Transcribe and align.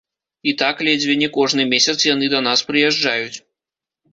І 0.51 0.53
так 0.61 0.79
ледзьве 0.87 1.17
не 1.23 1.29
кожны 1.37 1.65
месяц 1.73 1.97
яны 2.13 2.33
да 2.33 2.41
нас 2.49 2.67
прыязджаюць. 2.71 3.37